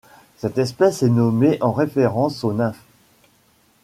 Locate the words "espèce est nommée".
0.57-1.61